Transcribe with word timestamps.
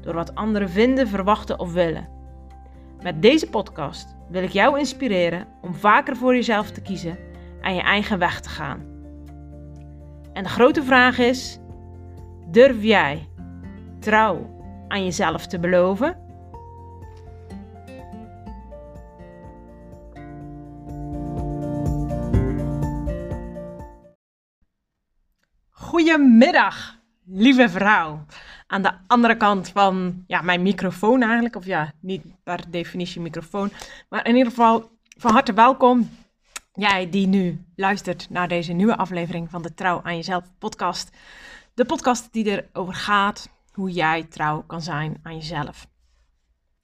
door 0.00 0.14
wat 0.14 0.34
anderen 0.34 0.70
vinden, 0.70 1.08
verwachten 1.08 1.58
of 1.58 1.72
willen. 1.72 2.08
Met 3.02 3.22
deze 3.22 3.48
podcast 3.48 4.16
wil 4.28 4.42
ik 4.42 4.50
jou 4.50 4.78
inspireren 4.78 5.46
om 5.60 5.74
vaker 5.74 6.16
voor 6.16 6.34
jezelf 6.34 6.70
te 6.70 6.82
kiezen 6.82 7.18
en 7.60 7.74
je 7.74 7.80
eigen 7.80 8.18
weg 8.18 8.40
te 8.40 8.48
gaan. 8.48 8.80
En 10.32 10.42
de 10.42 10.48
grote 10.48 10.82
vraag 10.82 11.18
is: 11.18 11.58
durf 12.50 12.82
jij 12.82 13.28
trouw 13.98 14.58
aan 14.88 15.04
jezelf 15.04 15.46
te 15.46 15.58
beloven? 15.58 16.28
Goedemiddag, 25.70 26.98
lieve 27.24 27.68
vrouw. 27.68 28.24
Aan 28.70 28.82
de 28.82 28.92
andere 29.06 29.36
kant 29.36 29.68
van 29.68 30.24
ja, 30.26 30.42
mijn 30.42 30.62
microfoon 30.62 31.22
eigenlijk. 31.22 31.56
Of 31.56 31.64
ja, 31.64 31.92
niet 32.00 32.22
per 32.42 32.70
definitie 32.70 33.20
microfoon. 33.20 33.70
Maar 34.08 34.26
in 34.26 34.36
ieder 34.36 34.50
geval 34.52 34.90
van 35.18 35.32
harte 35.32 35.52
welkom. 35.52 36.10
Jij 36.72 37.10
die 37.10 37.26
nu 37.26 37.64
luistert 37.76 38.30
naar 38.30 38.48
deze 38.48 38.72
nieuwe 38.72 38.96
aflevering 38.96 39.50
van 39.50 39.62
de 39.62 39.74
Trouw 39.74 40.00
aan 40.02 40.16
Jezelf 40.16 40.44
podcast. 40.58 41.16
De 41.74 41.84
podcast 41.84 42.32
die 42.32 42.44
erover 42.44 42.94
gaat 42.94 43.50
hoe 43.72 43.90
jij 43.90 44.24
trouw 44.24 44.62
kan 44.62 44.82
zijn 44.82 45.18
aan 45.22 45.34
jezelf. 45.36 45.86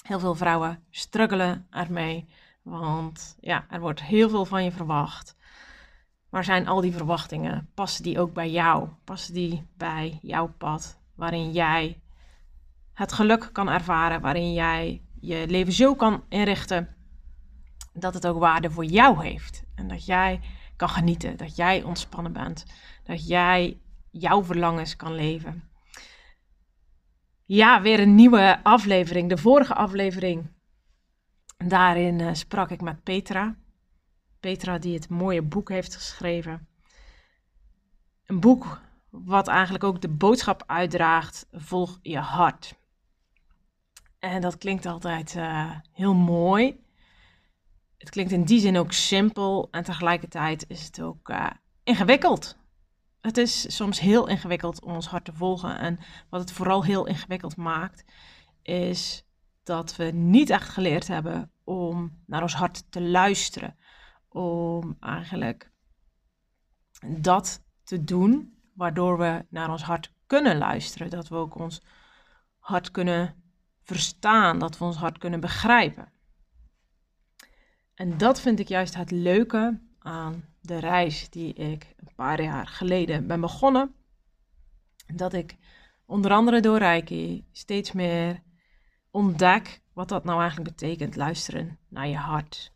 Heel 0.07 0.21
veel 0.21 0.35
vrouwen 0.35 0.85
struggelen 0.91 1.67
ermee. 1.71 2.29
Want 2.63 3.37
ja, 3.41 3.67
er 3.71 3.81
wordt 3.81 4.03
heel 4.03 4.29
veel 4.29 4.45
van 4.45 4.65
je 4.65 4.73
verwacht. 4.73 5.37
Maar 6.31 6.45
zijn 6.45 6.69
al 6.69 6.81
die 6.81 6.93
verwachtingen, 6.93 7.71
passen 7.75 8.03
die 8.03 8.21
ook 8.21 8.33
bij 8.33 8.51
jou? 8.51 8.89
Passen 9.05 9.35
die 9.35 9.67
bij 9.77 10.19
jouw 10.23 10.55
pad? 10.59 11.05
Waarin 11.17 11.53
jij 11.53 12.01
het 12.93 13.13
geluk 13.13 13.49
kan 13.53 13.69
ervaren, 13.69 14.21
waarin 14.21 14.53
jij 14.53 15.03
je 15.21 15.45
leven 15.47 15.73
zo 15.73 15.95
kan 15.95 16.25
inrichten 16.29 16.97
dat 17.93 18.15
het 18.15 18.27
ook 18.27 18.39
waarde 18.39 18.71
voor 18.71 18.85
jou 18.85 19.27
heeft. 19.27 19.63
En 19.75 19.89
dat 19.89 20.07
jij 20.07 20.41
kan 20.77 20.89
genieten, 20.89 21.37
dat 21.37 21.57
jij 21.57 21.83
ontspannen 21.83 22.33
bent, 22.33 22.65
dat 23.05 23.27
jij 23.27 23.81
jouw 24.11 24.45
verlangens 24.45 24.97
kan 24.97 25.15
leven. 25.15 25.69
Ja, 27.45 27.83
weer 27.83 28.01
een 28.01 28.15
nieuwe 28.15 28.61
aflevering. 28.63 29.29
De 29.29 29.37
vorige 29.37 29.75
aflevering, 29.75 30.51
daarin 31.57 32.19
uh, 32.19 32.33
sprak 32.33 32.71
ik 32.71 32.81
met 32.81 33.03
Petra. 33.03 33.57
Petra 34.41 34.79
die 34.79 34.95
het 34.95 35.09
mooie 35.09 35.43
boek 35.43 35.69
heeft 35.69 35.95
geschreven. 35.95 36.69
Een 38.27 38.41
boek 38.41 38.81
wat 39.25 39.49
eigenlijk 39.49 39.85
ook 39.85 40.01
de 40.01 40.09
boodschap 40.09 40.63
uitdraagt: 40.67 41.47
volg 41.53 41.99
je 42.03 42.19
hart. 42.19 42.75
En 44.19 44.41
dat 44.41 44.59
klinkt 44.59 44.87
altijd 44.87 45.35
uh, 45.35 45.71
heel 45.93 46.15
mooi. 46.15 46.85
Het 47.99 48.11
klinkt 48.11 48.33
in 48.33 48.45
die 48.45 48.61
zin 48.61 48.79
ook 48.79 48.93
simpel 48.93 49.69
en 49.71 49.85
tegelijkertijd 49.85 50.65
is 50.69 50.85
het 50.85 51.01
ook 51.01 51.29
uh, 51.29 51.51
ingewikkeld. 51.85 52.57
Het 53.21 53.37
is 53.37 53.77
soms 53.77 54.01
heel 54.01 54.27
ingewikkeld 54.27 54.83
om 54.83 54.93
ons 54.93 55.07
hart 55.07 55.25
te 55.25 55.33
volgen. 55.33 55.79
En 55.79 55.99
wat 56.31 56.41
het 56.41 56.53
vooral 56.53 56.85
heel 56.85 57.07
ingewikkeld 57.07 57.57
maakt, 57.57 58.05
is 58.63 59.25
dat 59.63 59.97
we 59.97 60.05
niet 60.05 60.51
echt 60.51 60.69
geleerd 60.69 61.07
hebben 61.07 61.51
om 61.65 62.23
naar 62.27 62.43
ons 62.43 62.55
hart 62.55 62.93
te 62.93 63.01
luisteren 63.01 63.77
om 64.29 64.97
eigenlijk 65.01 65.71
dat 67.07 67.65
te 67.85 68.05
doen, 68.05 68.56
waardoor 68.77 69.19
we 69.19 69.45
naar 69.49 69.71
ons 69.71 69.83
hart 69.83 70.13
kunnen 70.27 70.59
luisteren. 70.59 71.11
Dat 71.11 71.29
we 71.29 71.35
ook 71.35 71.59
ons 71.59 71.83
hart 72.59 72.91
kunnen 72.91 73.35
verstaan, 73.83 74.59
dat 74.59 74.79
we 74.79 74.85
ons 74.85 74.97
hart 74.97 75.19
kunnen 75.19 75.41
begrijpen. 75.41 76.13
En 77.95 78.19
dat 78.19 78.41
vind 78.41 78.59
ik 78.59 78.69
juist 78.69 78.95
het 78.95 79.11
leuke 79.11 79.81
aan 79.99 80.45
de 80.61 80.79
reis 80.79 81.31
die 81.31 81.53
ik 81.53 81.95
een 81.97 82.15
paar 82.15 82.43
jaar 82.43 82.67
geleden 82.67 83.27
ben 83.27 83.41
begonnen. 83.41 83.95
Dat 85.15 85.33
ik 85.33 85.57
onder 86.05 86.31
andere 86.31 86.61
door 86.61 86.79
Reiki 86.79 87.47
steeds 87.53 87.93
meer 87.93 88.43
ontdek 89.11 89.81
wat 89.93 90.09
dat 90.09 90.25
nou 90.25 90.41
eigenlijk 90.41 90.77
betekent, 90.77 91.17
luisteren 91.17 91.79
naar 91.89 92.09
je 92.09 92.17
hart. 92.17 92.73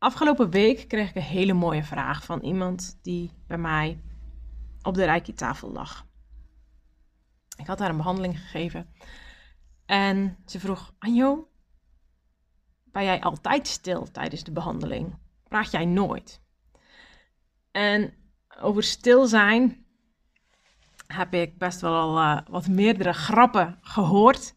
Afgelopen 0.00 0.50
week 0.50 0.88
kreeg 0.88 1.08
ik 1.08 1.14
een 1.14 1.22
hele 1.22 1.52
mooie 1.52 1.84
vraag 1.84 2.24
van 2.24 2.40
iemand 2.40 2.98
die 3.02 3.30
bij 3.46 3.58
mij 3.58 4.00
op 4.82 4.94
de 4.94 5.04
Reiki-tafel 5.04 5.72
lag. 5.72 6.06
Ik 7.56 7.66
had 7.66 7.78
haar 7.78 7.90
een 7.90 7.96
behandeling 7.96 8.40
gegeven. 8.40 8.94
En 9.86 10.36
ze 10.46 10.60
vroeg: 10.60 10.94
Anjo, 10.98 11.48
ben 12.84 13.04
jij 13.04 13.20
altijd 13.20 13.68
stil 13.68 14.10
tijdens 14.10 14.44
de 14.44 14.52
behandeling? 14.52 15.18
Praat 15.48 15.70
jij 15.70 15.84
nooit? 15.84 16.42
En 17.70 18.14
over 18.60 18.82
stil 18.82 19.26
zijn 19.26 19.86
heb 21.06 21.34
ik 21.34 21.58
best 21.58 21.80
wel 21.80 21.94
al 21.94 22.18
uh, 22.18 22.40
wat 22.50 22.68
meerdere 22.68 23.12
grappen 23.12 23.78
gehoord. 23.80 24.54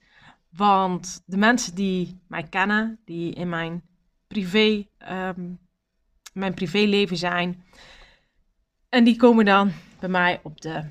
Want 0.50 1.24
de 1.26 1.38
mensen 1.38 1.76
die 1.76 2.24
mij 2.28 2.44
kennen, 2.44 3.00
die 3.06 3.34
in 3.34 3.50
mijn 3.50 3.92
privé, 4.34 4.88
um, 5.12 5.60
mijn 6.34 6.54
privéleven 6.54 7.18
zijn. 7.18 7.64
En 8.90 9.04
die 9.04 9.16
komen 9.16 9.46
dan 9.46 9.72
bij 10.00 10.10
mij 10.10 10.40
op 10.44 10.62
de 10.62 10.90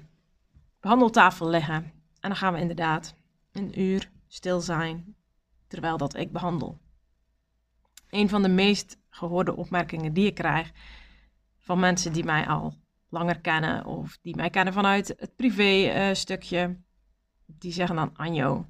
behandeltafel 0.80 1.48
liggen. 1.48 1.74
En 1.74 2.28
dan 2.28 2.36
gaan 2.36 2.52
we 2.52 2.60
inderdaad 2.60 3.14
een 3.52 3.80
uur 3.80 4.10
stil 4.28 4.60
zijn 4.60 5.16
terwijl 5.66 5.96
dat 5.96 6.16
ik 6.16 6.32
behandel. 6.32 6.78
Een 8.10 8.28
van 8.28 8.42
de 8.42 8.48
meest 8.48 8.98
gehoorde 9.10 9.56
opmerkingen 9.56 10.12
die 10.12 10.26
ik 10.26 10.34
krijg 10.34 10.70
van 11.58 11.78
mensen 11.78 12.12
die 12.12 12.24
mij 12.24 12.46
al 12.46 12.74
langer 13.08 13.40
kennen 13.40 13.86
of 13.86 14.18
die 14.22 14.36
mij 14.36 14.50
kennen 14.50 14.72
vanuit 14.72 15.14
het 15.16 15.36
privé 15.36 16.08
uh, 16.08 16.14
stukje, 16.14 16.80
die 17.46 17.72
zeggen 17.72 17.96
dan 17.96 18.16
Anjo, 18.16 18.66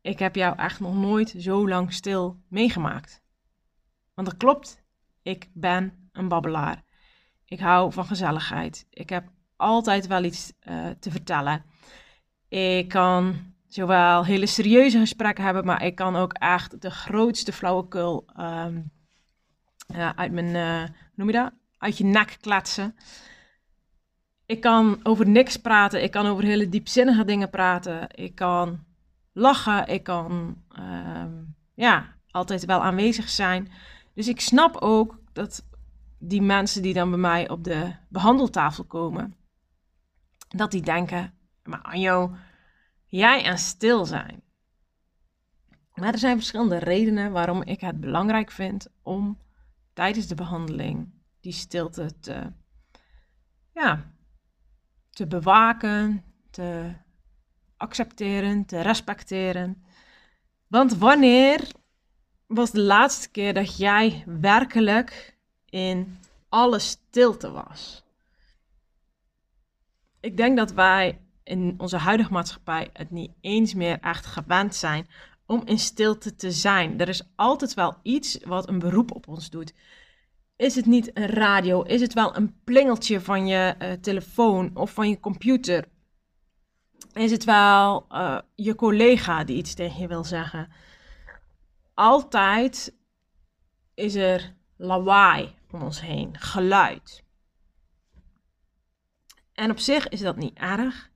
ik 0.00 0.18
heb 0.18 0.34
jou 0.34 0.58
echt 0.58 0.80
nog 0.80 0.94
nooit 0.94 1.34
zo 1.38 1.68
lang 1.68 1.92
stil 1.92 2.40
meegemaakt. 2.48 3.23
Want 4.14 4.28
dat 4.28 4.36
klopt, 4.36 4.82
ik 5.22 5.48
ben 5.52 6.08
een 6.12 6.28
babbelaar. 6.28 6.82
Ik 7.44 7.60
hou 7.60 7.92
van 7.92 8.04
gezelligheid. 8.04 8.86
Ik 8.90 9.08
heb 9.08 9.28
altijd 9.56 10.06
wel 10.06 10.24
iets 10.24 10.52
uh, 10.68 10.88
te 11.00 11.10
vertellen. 11.10 11.64
Ik 12.48 12.88
kan 12.88 13.54
zowel 13.68 14.24
hele 14.24 14.46
serieuze 14.46 14.98
gesprekken 14.98 15.44
hebben, 15.44 15.64
maar 15.64 15.84
ik 15.84 15.94
kan 15.94 16.16
ook 16.16 16.32
echt 16.32 16.80
de 16.80 16.90
grootste 16.90 17.52
flauwekul 17.52 18.24
um, 18.38 18.90
uh, 19.94 20.10
uit 20.14 20.32
mijn, 20.32 20.46
uh, 20.46 20.96
noem 21.14 21.26
je 21.26 21.32
dat? 21.32 21.52
Uit 21.78 21.98
je 21.98 22.04
nek 22.04 22.36
kletsen. 22.40 22.96
Ik 24.46 24.60
kan 24.60 25.00
over 25.02 25.28
niks 25.28 25.56
praten. 25.56 26.02
Ik 26.02 26.10
kan 26.10 26.26
over 26.26 26.44
hele 26.44 26.68
diepzinnige 26.68 27.24
dingen 27.24 27.50
praten. 27.50 28.06
Ik 28.10 28.34
kan 28.34 28.84
lachen. 29.32 29.86
Ik 29.86 30.02
kan 30.02 30.56
um, 30.78 31.54
ja, 31.74 32.14
altijd 32.30 32.64
wel 32.64 32.82
aanwezig 32.82 33.28
zijn. 33.28 33.72
Dus 34.14 34.28
ik 34.28 34.40
snap 34.40 34.76
ook 34.76 35.18
dat 35.32 35.66
die 36.18 36.42
mensen 36.42 36.82
die 36.82 36.94
dan 36.94 37.10
bij 37.10 37.18
mij 37.18 37.48
op 37.48 37.64
de 37.64 37.94
behandeltafel 38.08 38.84
komen, 38.84 39.34
dat 40.48 40.70
die 40.70 40.82
denken, 40.82 41.34
maar 41.62 41.82
Anjo, 41.82 42.36
jij 43.06 43.44
en 43.44 43.58
stil 43.58 44.04
zijn. 44.04 44.42
Maar 45.94 46.12
er 46.12 46.18
zijn 46.18 46.36
verschillende 46.36 46.78
redenen 46.78 47.32
waarom 47.32 47.62
ik 47.62 47.80
het 47.80 48.00
belangrijk 48.00 48.50
vind 48.50 48.88
om 49.02 49.38
tijdens 49.92 50.26
de 50.26 50.34
behandeling 50.34 51.12
die 51.40 51.52
stilte 51.52 52.20
te, 52.20 52.52
ja, 53.72 54.12
te 55.10 55.26
bewaken, 55.26 56.24
te 56.50 56.94
accepteren, 57.76 58.64
te 58.64 58.80
respecteren. 58.80 59.84
Want 60.66 60.96
wanneer 60.96 61.72
was 62.54 62.70
de 62.70 62.80
laatste 62.80 63.30
keer 63.30 63.54
dat 63.54 63.76
jij 63.76 64.24
werkelijk 64.26 65.36
in 65.68 66.18
alle 66.48 66.78
stilte 66.78 67.50
was? 67.50 68.02
Ik 70.20 70.36
denk 70.36 70.56
dat 70.56 70.72
wij 70.72 71.18
in 71.44 71.74
onze 71.78 71.96
huidige 71.96 72.32
maatschappij 72.32 72.90
het 72.92 73.10
niet 73.10 73.32
eens 73.40 73.74
meer 73.74 73.98
echt 74.00 74.26
gewend 74.26 74.74
zijn 74.74 75.08
om 75.46 75.62
in 75.64 75.78
stilte 75.78 76.34
te 76.34 76.50
zijn. 76.50 77.00
Er 77.00 77.08
is 77.08 77.22
altijd 77.34 77.74
wel 77.74 77.96
iets 78.02 78.38
wat 78.44 78.68
een 78.68 78.78
beroep 78.78 79.14
op 79.14 79.28
ons 79.28 79.50
doet. 79.50 79.72
Is 80.56 80.74
het 80.74 80.86
niet 80.86 81.10
een 81.14 81.26
radio? 81.26 81.82
Is 81.82 82.00
het 82.00 82.12
wel 82.12 82.36
een 82.36 82.54
plingeltje 82.64 83.20
van 83.20 83.46
je 83.46 83.74
uh, 83.78 83.92
telefoon 83.92 84.70
of 84.74 84.90
van 84.90 85.08
je 85.08 85.20
computer? 85.20 85.84
Is 87.12 87.30
het 87.30 87.44
wel 87.44 88.06
uh, 88.12 88.38
je 88.54 88.74
collega 88.74 89.44
die 89.44 89.56
iets 89.56 89.74
tegen 89.74 90.00
je 90.00 90.08
wil 90.08 90.24
zeggen? 90.24 90.68
Altijd 91.94 92.94
is 93.94 94.14
er 94.14 94.54
lawaai 94.76 95.54
om 95.70 95.82
ons 95.82 96.00
heen, 96.00 96.38
geluid. 96.38 97.24
En 99.52 99.70
op 99.70 99.78
zich 99.78 100.08
is 100.08 100.20
dat 100.20 100.36
niet 100.36 100.58
erg. 100.58 101.10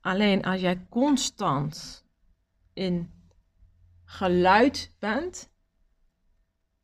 Alleen 0.00 0.44
als 0.44 0.60
jij 0.60 0.86
constant 0.88 2.04
in 2.72 3.12
geluid 4.04 4.94
bent, 4.98 5.50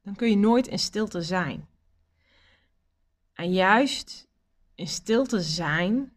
dan 0.02 0.14
kun 0.14 0.31
je 0.31 0.36
nooit 0.36 0.66
in 0.66 0.78
stilte 0.78 1.22
zijn. 1.22 1.69
En 3.32 3.52
juist 3.52 4.28
in 4.75 4.88
stilte 4.88 5.40
zijn 5.40 6.12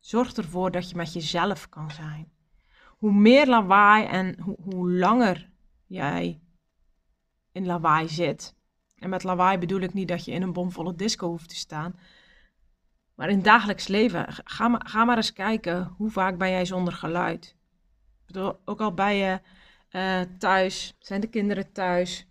zorgt 0.00 0.38
ervoor 0.38 0.70
dat 0.70 0.90
je 0.90 0.96
met 0.96 1.12
jezelf 1.12 1.68
kan 1.68 1.90
zijn. 1.90 2.31
Hoe 3.02 3.12
meer 3.12 3.46
lawaai 3.46 4.06
en 4.06 4.40
hoe, 4.40 4.56
hoe 4.62 4.90
langer 4.90 5.50
jij 5.86 6.40
in 7.52 7.66
lawaai 7.66 8.08
zit. 8.08 8.54
En 8.96 9.10
met 9.10 9.22
lawaai 9.22 9.58
bedoel 9.58 9.80
ik 9.80 9.92
niet 9.92 10.08
dat 10.08 10.24
je 10.24 10.32
in 10.32 10.42
een 10.42 10.52
bomvolle 10.52 10.94
disco 10.94 11.28
hoeft 11.28 11.48
te 11.48 11.56
staan. 11.56 11.98
Maar 13.14 13.30
in 13.30 13.42
dagelijks 13.42 13.86
leven, 13.86 14.26
ga 14.28 14.68
maar, 14.68 14.86
ga 14.86 15.04
maar 15.04 15.16
eens 15.16 15.32
kijken 15.32 15.94
hoe 15.96 16.10
vaak 16.10 16.38
ben 16.38 16.50
jij 16.50 16.64
zonder 16.64 16.92
geluid. 16.92 17.56
Ik 18.20 18.26
bedoel, 18.26 18.60
ook 18.64 18.80
al 18.80 18.94
bij 18.94 19.16
je 19.16 19.40
uh, 19.90 20.20
thuis, 20.38 20.96
zijn 20.98 21.20
de 21.20 21.28
kinderen 21.28 21.72
thuis, 21.72 22.26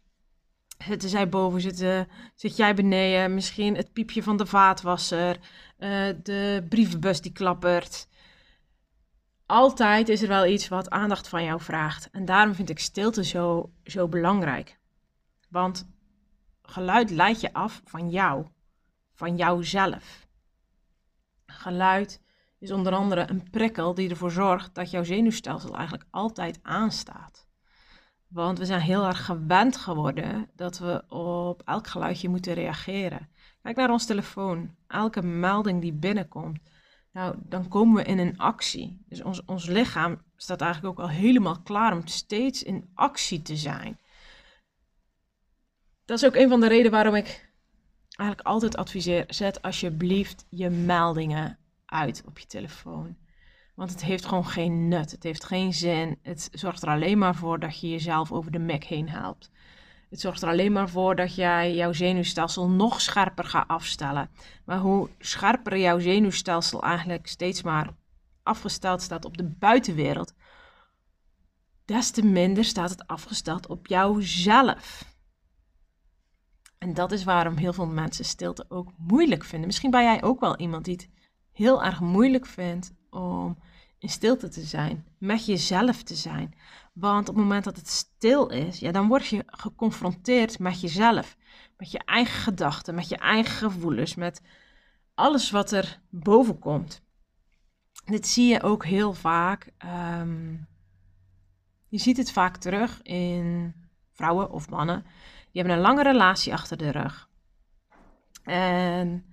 zitten 0.77 1.09
zij 1.09 1.29
boven, 1.29 1.61
zitten, 1.61 2.07
zit 2.35 2.55
jij 2.55 2.73
beneden, 2.73 3.33
misschien 3.33 3.75
het 3.75 3.93
piepje 3.93 4.23
van 4.23 4.37
de 4.37 4.45
vaatwasser, 4.45 5.39
uh, 5.79 6.09
de 6.23 6.65
brievenbus 6.69 7.21
die 7.21 7.31
klappert. 7.31 8.09
Altijd 9.51 10.09
is 10.09 10.21
er 10.21 10.27
wel 10.27 10.45
iets 10.45 10.67
wat 10.67 10.89
aandacht 10.89 11.27
van 11.27 11.43
jou 11.43 11.61
vraagt. 11.61 12.09
En 12.11 12.25
daarom 12.25 12.55
vind 12.55 12.69
ik 12.69 12.79
stilte 12.79 13.23
zo, 13.23 13.71
zo 13.83 14.07
belangrijk. 14.07 14.79
Want 15.49 15.89
geluid 16.61 17.09
leidt 17.09 17.41
je 17.41 17.53
af 17.53 17.81
van 17.85 18.09
jou, 18.09 18.45
van 19.13 19.35
jouzelf. 19.35 20.27
Geluid 21.45 22.21
is 22.59 22.71
onder 22.71 22.93
andere 22.93 23.29
een 23.29 23.49
prikkel 23.49 23.93
die 23.93 24.09
ervoor 24.09 24.31
zorgt 24.31 24.75
dat 24.75 24.91
jouw 24.91 25.03
zenuwstelsel 25.03 25.75
eigenlijk 25.75 26.07
altijd 26.09 26.59
aanstaat. 26.61 27.47
Want 28.27 28.57
we 28.57 28.65
zijn 28.65 28.81
heel 28.81 29.05
erg 29.05 29.25
gewend 29.25 29.77
geworden 29.77 30.49
dat 30.55 30.77
we 30.77 31.03
op 31.09 31.61
elk 31.65 31.87
geluidje 31.87 32.29
moeten 32.29 32.53
reageren. 32.53 33.29
Kijk 33.61 33.75
naar 33.75 33.91
ons 33.91 34.05
telefoon. 34.05 34.75
Elke 34.87 35.21
melding 35.21 35.81
die 35.81 35.93
binnenkomt, 35.93 36.59
nou, 37.11 37.35
dan 37.39 37.67
komen 37.67 37.95
we 37.95 38.09
in 38.09 38.19
een 38.19 38.37
actie. 38.37 39.03
Dus 39.07 39.21
ons, 39.21 39.45
ons 39.45 39.65
lichaam 39.65 40.21
staat 40.35 40.61
eigenlijk 40.61 40.99
ook 40.99 41.05
al 41.05 41.11
helemaal 41.11 41.61
klaar 41.61 41.93
om 41.93 42.07
steeds 42.07 42.63
in 42.63 42.89
actie 42.93 43.41
te 43.41 43.55
zijn. 43.55 43.99
Dat 46.05 46.17
is 46.17 46.25
ook 46.25 46.35
een 46.35 46.49
van 46.49 46.59
de 46.59 46.67
redenen 46.67 46.91
waarom 46.91 47.15
ik 47.15 47.49
eigenlijk 48.05 48.49
altijd 48.49 48.77
adviseer: 48.77 49.23
zet 49.27 49.61
alsjeblieft 49.61 50.45
je 50.49 50.69
meldingen 50.69 51.57
uit 51.85 52.23
op 52.25 52.39
je 52.39 52.45
telefoon. 52.45 53.17
Want 53.75 53.89
het 53.89 54.03
heeft 54.03 54.25
gewoon 54.25 54.47
geen 54.47 54.87
nut. 54.87 55.11
Het 55.11 55.23
heeft 55.23 55.43
geen 55.43 55.73
zin. 55.73 56.19
Het 56.21 56.49
zorgt 56.51 56.81
er 56.81 56.89
alleen 56.89 57.17
maar 57.17 57.35
voor 57.35 57.59
dat 57.59 57.79
je 57.79 57.89
jezelf 57.89 58.31
over 58.31 58.51
de 58.51 58.59
mek 58.59 58.83
heen 58.83 59.09
helpt. 59.09 59.51
Het 60.11 60.19
zorgt 60.19 60.41
er 60.41 60.49
alleen 60.49 60.71
maar 60.71 60.89
voor 60.89 61.15
dat 61.15 61.35
jij 61.35 61.73
jouw 61.75 61.93
zenuwstelsel 61.93 62.69
nog 62.69 63.01
scherper 63.01 63.43
gaat 63.43 63.67
afstellen. 63.67 64.29
Maar 64.65 64.79
hoe 64.79 65.09
scherper 65.19 65.77
jouw 65.77 65.99
zenuwstelsel 65.99 66.83
eigenlijk 66.83 67.27
steeds 67.27 67.61
maar 67.61 67.95
afgesteld 68.43 69.01
staat 69.01 69.25
op 69.25 69.37
de 69.37 69.43
buitenwereld, 69.43 70.33
des 71.85 72.11
te 72.11 72.25
minder 72.25 72.63
staat 72.63 72.89
het 72.89 73.07
afgesteld 73.07 73.67
op 73.67 73.87
jouzelf. 73.87 75.05
En 76.77 76.93
dat 76.93 77.11
is 77.11 77.23
waarom 77.23 77.57
heel 77.57 77.73
veel 77.73 77.87
mensen 77.87 78.25
stilte 78.25 78.65
ook 78.69 78.91
moeilijk 78.97 79.43
vinden. 79.43 79.67
Misschien 79.67 79.91
ben 79.91 80.03
jij 80.03 80.23
ook 80.23 80.39
wel 80.39 80.57
iemand 80.57 80.85
die 80.85 80.93
het 80.93 81.09
heel 81.51 81.83
erg 81.83 81.99
moeilijk 81.99 82.45
vindt 82.45 82.93
om 83.09 83.57
in 83.97 84.09
stilte 84.09 84.49
te 84.49 84.61
zijn, 84.61 85.07
met 85.17 85.45
jezelf 85.45 86.03
te 86.03 86.15
zijn. 86.15 86.53
Want 86.91 87.29
op 87.29 87.35
het 87.35 87.43
moment 87.43 87.63
dat 87.63 87.75
het 87.75 87.87
stil 87.87 88.47
is, 88.49 88.79
ja, 88.79 88.91
dan 88.91 89.07
word 89.07 89.27
je 89.27 89.43
geconfronteerd 89.47 90.59
met 90.59 90.81
jezelf, 90.81 91.37
met 91.77 91.91
je 91.91 91.99
eigen 92.05 92.39
gedachten, 92.41 92.95
met 92.95 93.09
je 93.09 93.17
eigen 93.17 93.53
gevoelens, 93.53 94.15
met 94.15 94.41
alles 95.13 95.51
wat 95.51 95.71
er 95.71 95.99
boven 96.09 96.59
komt. 96.59 97.01
Dit 98.05 98.27
zie 98.27 98.47
je 98.47 98.61
ook 98.61 98.85
heel 98.85 99.13
vaak. 99.13 99.73
Um, 100.19 100.67
je 101.87 101.97
ziet 101.97 102.17
het 102.17 102.31
vaak 102.31 102.57
terug 102.57 103.01
in 103.01 103.73
vrouwen 104.11 104.51
of 104.51 104.69
mannen 104.69 105.05
die 105.51 105.61
hebben 105.61 105.75
een 105.75 105.83
lange 105.83 106.03
relatie 106.03 106.53
achter 106.53 106.77
de 106.77 106.89
rug. 106.89 107.29
En 108.43 109.25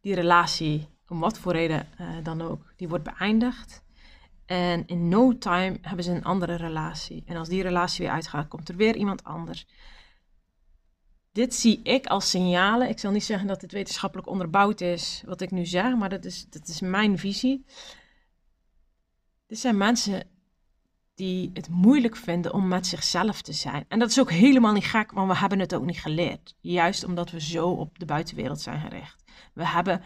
die 0.00 0.14
relatie, 0.14 0.88
om 1.08 1.20
wat 1.20 1.38
voor 1.38 1.52
reden 1.52 1.88
uh, 2.00 2.08
dan 2.22 2.40
ook, 2.42 2.72
die 2.76 2.88
wordt 2.88 3.04
beëindigd. 3.04 3.82
En 4.50 4.86
in 4.86 5.08
no 5.08 5.38
time 5.38 5.78
hebben 5.80 6.04
ze 6.04 6.10
een 6.10 6.24
andere 6.24 6.54
relatie. 6.54 7.22
En 7.26 7.36
als 7.36 7.48
die 7.48 7.62
relatie 7.62 8.04
weer 8.04 8.14
uitgaat, 8.14 8.48
komt 8.48 8.68
er 8.68 8.76
weer 8.76 8.96
iemand 8.96 9.24
anders. 9.24 9.66
Dit 11.32 11.54
zie 11.54 11.80
ik 11.82 12.06
als 12.06 12.30
signalen. 12.30 12.88
Ik 12.88 12.98
zal 12.98 13.10
niet 13.10 13.24
zeggen 13.24 13.46
dat 13.46 13.62
het 13.62 13.72
wetenschappelijk 13.72 14.28
onderbouwd 14.28 14.80
is, 14.80 15.22
wat 15.26 15.40
ik 15.40 15.50
nu 15.50 15.66
zeg, 15.66 15.96
maar 15.96 16.08
dat 16.08 16.24
is, 16.24 16.46
dat 16.48 16.68
is 16.68 16.80
mijn 16.80 17.18
visie. 17.18 17.64
Dit 19.46 19.58
zijn 19.58 19.76
mensen 19.76 20.22
die 21.14 21.50
het 21.54 21.68
moeilijk 21.68 22.16
vinden 22.16 22.54
om 22.54 22.68
met 22.68 22.86
zichzelf 22.86 23.42
te 23.42 23.52
zijn. 23.52 23.84
En 23.88 23.98
dat 23.98 24.10
is 24.10 24.20
ook 24.20 24.30
helemaal 24.30 24.72
niet 24.72 24.84
gek, 24.84 25.12
want 25.12 25.30
we 25.32 25.38
hebben 25.38 25.58
het 25.58 25.74
ook 25.74 25.84
niet 25.84 26.00
geleerd. 26.00 26.54
Juist 26.60 27.04
omdat 27.04 27.30
we 27.30 27.40
zo 27.40 27.68
op 27.68 27.98
de 27.98 28.06
buitenwereld 28.06 28.60
zijn 28.60 28.80
gericht. 28.80 29.24
We, 29.54 29.66
hebben, 29.66 30.02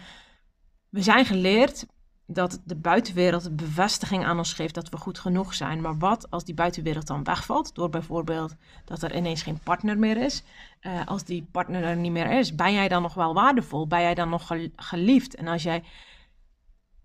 we 0.88 1.02
zijn 1.02 1.24
geleerd 1.24 1.86
dat 2.26 2.60
de 2.64 2.76
buitenwereld 2.76 3.56
bevestiging 3.56 4.24
aan 4.24 4.38
ons 4.38 4.52
geeft 4.52 4.74
dat 4.74 4.88
we 4.88 4.96
goed 4.96 5.18
genoeg 5.18 5.54
zijn. 5.54 5.80
Maar 5.80 5.98
wat 5.98 6.30
als 6.30 6.44
die 6.44 6.54
buitenwereld 6.54 7.06
dan 7.06 7.24
wegvalt? 7.24 7.74
Door 7.74 7.88
bijvoorbeeld 7.88 8.54
dat 8.84 9.02
er 9.02 9.16
ineens 9.16 9.42
geen 9.42 9.58
partner 9.58 9.98
meer 9.98 10.16
is. 10.16 10.42
Uh, 10.80 11.06
als 11.06 11.24
die 11.24 11.46
partner 11.50 11.84
er 11.84 11.96
niet 11.96 12.12
meer 12.12 12.38
is, 12.38 12.54
ben 12.54 12.72
jij 12.72 12.88
dan 12.88 13.02
nog 13.02 13.14
wel 13.14 13.34
waardevol? 13.34 13.86
Ben 13.86 14.00
jij 14.00 14.14
dan 14.14 14.28
nog 14.28 14.50
geliefd? 14.76 15.34
En 15.34 15.48
als 15.48 15.62
jij 15.62 15.82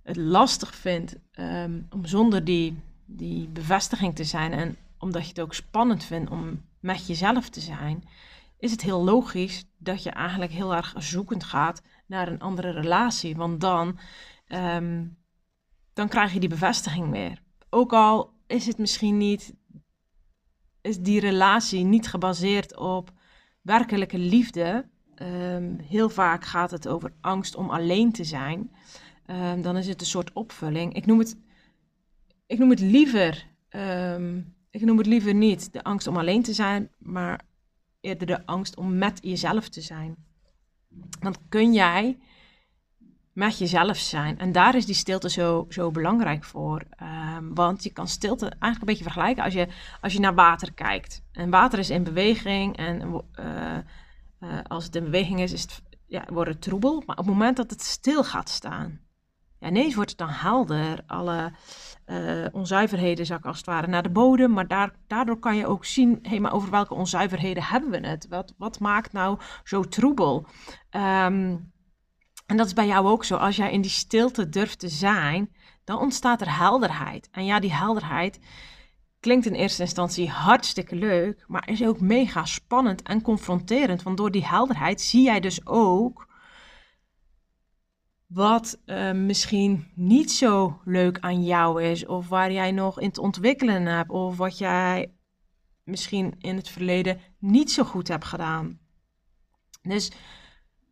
het 0.03 0.15
lastig 0.15 0.75
vindt 0.75 1.15
um, 1.39 1.87
om 1.89 2.05
zonder 2.05 2.43
die 2.43 2.81
die 3.05 3.47
bevestiging 3.47 4.15
te 4.15 4.23
zijn 4.23 4.53
en 4.53 4.77
omdat 4.97 5.21
je 5.21 5.29
het 5.29 5.39
ook 5.39 5.53
spannend 5.53 6.03
vindt 6.03 6.31
om 6.31 6.61
met 6.79 7.07
jezelf 7.07 7.49
te 7.49 7.59
zijn, 7.59 8.03
is 8.57 8.71
het 8.71 8.81
heel 8.81 9.03
logisch 9.03 9.65
dat 9.77 10.03
je 10.03 10.09
eigenlijk 10.09 10.51
heel 10.51 10.75
erg 10.75 10.93
zoekend 10.97 11.43
gaat 11.43 11.81
naar 12.05 12.27
een 12.27 12.39
andere 12.39 12.69
relatie. 12.71 13.35
Want 13.35 13.61
dan, 13.61 13.99
ehm, 14.49 15.05
dan 15.93 16.07
krijg 16.07 16.33
je 16.33 16.39
die 16.39 16.49
bevestiging 16.49 17.11
weer. 17.11 17.41
Ook 17.69 17.93
al 17.93 18.33
is 18.47 18.65
het 18.65 18.77
misschien 18.77 19.17
niet, 19.17 19.53
is 20.81 20.99
die 20.99 21.19
relatie 21.19 21.83
niet 21.83 22.07
gebaseerd 22.07 22.77
op 22.77 23.11
werkelijke 23.61 24.17
liefde. 24.17 24.89
Um, 25.21 25.79
heel 25.79 26.09
vaak 26.09 26.45
gaat 26.45 26.71
het 26.71 26.87
over 26.87 27.13
angst 27.21 27.55
om 27.55 27.69
alleen 27.69 28.11
te 28.11 28.23
zijn. 28.23 28.71
Um, 29.27 29.61
dan 29.61 29.77
is 29.77 29.87
het 29.87 30.01
een 30.01 30.07
soort 30.07 30.33
opvulling. 30.33 30.93
Ik 30.93 31.05
noem 31.05 31.19
het 31.19 31.37
ik 32.49 32.59
noem 32.59 32.69
het 32.69 32.79
liever, 32.79 33.47
ehm, 33.69 34.41
ik 34.69 34.81
noem 34.81 34.97
het 34.97 35.07
liever 35.07 35.33
niet 35.33 35.73
de 35.73 35.83
angst 35.83 36.07
om 36.07 36.17
alleen 36.17 36.43
te 36.43 36.53
zijn, 36.53 36.91
maar 36.97 37.41
eerder 38.01 38.27
de 38.27 38.45
angst 38.45 38.75
om 38.75 38.97
met 38.97 39.19
jezelf 39.21 39.69
te 39.69 39.81
zijn. 39.81 40.15
Want 41.19 41.37
kun 41.49 41.73
jij 41.73 42.17
met 43.39 43.57
jezelf 43.57 43.97
zijn? 43.97 44.39
En 44.39 44.51
daar 44.51 44.75
is 44.75 44.85
die 44.85 44.95
stilte 44.95 45.29
zo, 45.29 45.65
zo 45.69 45.91
belangrijk 45.91 46.43
voor. 46.43 46.83
Um, 47.37 47.55
want 47.55 47.83
je 47.83 47.93
kan 47.93 48.07
stilte 48.07 48.45
eigenlijk 48.45 48.79
een 48.79 48.85
beetje 48.85 49.03
vergelijken 49.03 49.43
als 49.43 49.53
je, 49.53 49.67
als 50.01 50.13
je 50.13 50.19
naar 50.19 50.35
water 50.35 50.73
kijkt. 50.73 51.23
En 51.31 51.49
water 51.49 51.79
is 51.79 51.89
in 51.89 52.03
beweging 52.03 52.77
en 52.77 53.23
uh, 53.39 53.77
uh, 54.39 54.59
als 54.67 54.83
het 54.85 54.95
in 54.95 55.03
beweging 55.03 55.39
is, 55.39 55.53
is 55.53 55.61
het, 55.61 55.81
ja, 56.07 56.25
wordt 56.29 56.49
het 56.49 56.61
troebel. 56.61 57.03
Maar 57.05 57.17
op 57.17 57.25
het 57.25 57.33
moment 57.33 57.57
dat 57.57 57.69
het 57.69 57.81
stil 57.81 58.23
gaat 58.23 58.49
staan, 58.49 58.99
ja, 59.59 59.67
ineens 59.67 59.95
wordt 59.95 60.09
het 60.09 60.19
dan 60.19 60.29
helder. 60.29 61.03
Alle 61.07 61.51
uh, 62.05 62.45
onzuiverheden 62.51 63.25
zakken 63.25 63.49
als 63.49 63.57
het 63.57 63.65
ware 63.65 63.87
naar 63.87 64.03
de 64.03 64.09
bodem. 64.09 64.51
Maar 64.51 64.67
daar, 64.67 64.91
daardoor 65.07 65.39
kan 65.39 65.55
je 65.55 65.67
ook 65.67 65.85
zien, 65.85 66.19
hé, 66.21 66.39
maar 66.39 66.53
over 66.53 66.69
welke 66.69 66.93
onzuiverheden 66.93 67.63
hebben 67.63 67.89
we 67.89 68.07
het? 68.07 68.27
Wat, 68.29 68.53
wat 68.57 68.79
maakt 68.79 69.11
nou 69.11 69.39
zo 69.63 69.83
troebel? 69.83 70.45
Um, 70.91 71.71
En 72.49 72.57
dat 72.57 72.65
is 72.65 72.73
bij 72.73 72.87
jou 72.87 73.07
ook 73.07 73.23
zo. 73.23 73.35
Als 73.35 73.55
jij 73.55 73.71
in 73.71 73.81
die 73.81 73.91
stilte 73.91 74.49
durft 74.49 74.79
te 74.79 74.87
zijn, 74.89 75.55
dan 75.83 75.99
ontstaat 75.99 76.41
er 76.41 76.57
helderheid. 76.57 77.29
En 77.31 77.45
ja, 77.45 77.59
die 77.59 77.73
helderheid 77.73 78.39
klinkt 79.19 79.45
in 79.45 79.53
eerste 79.53 79.81
instantie 79.81 80.29
hartstikke 80.29 80.95
leuk, 80.95 81.45
maar 81.47 81.69
is 81.69 81.83
ook 81.83 81.99
mega 81.99 82.45
spannend 82.45 83.01
en 83.01 83.21
confronterend. 83.21 84.03
Want 84.03 84.17
door 84.17 84.31
die 84.31 84.45
helderheid 84.45 85.01
zie 85.01 85.23
jij 85.23 85.39
dus 85.39 85.67
ook 85.67 86.27
wat 88.27 88.81
uh, 88.85 89.11
misschien 89.11 89.91
niet 89.95 90.31
zo 90.31 90.81
leuk 90.85 91.19
aan 91.19 91.43
jou 91.43 91.83
is, 91.83 92.05
of 92.05 92.27
waar 92.27 92.51
jij 92.51 92.71
nog 92.71 92.99
in 92.99 93.11
te 93.11 93.21
ontwikkelen 93.21 93.85
hebt, 93.85 94.09
of 94.09 94.37
wat 94.37 94.57
jij 94.57 95.13
misschien 95.83 96.35
in 96.37 96.55
het 96.55 96.69
verleden 96.69 97.19
niet 97.39 97.71
zo 97.71 97.83
goed 97.83 98.07
hebt 98.07 98.25
gedaan. 98.25 98.79
Dus 99.81 100.11